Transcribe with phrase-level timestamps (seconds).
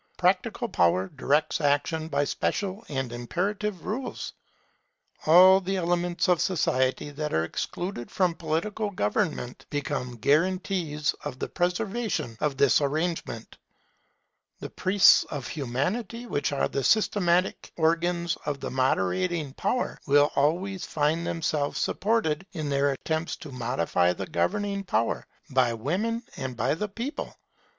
[0.17, 4.33] Practical power directs action by special and imperative rules.
[5.27, 11.47] All the elements of society that are excluded from political government become guarantees for the
[11.47, 13.59] preservation of this arrangement.
[14.59, 20.83] The priests of Humanity, who are the systematic organs of the moderating power, will always
[20.83, 26.73] find themselves supported, in their attempts to modify the governing power, by women and by
[26.73, 27.35] the people.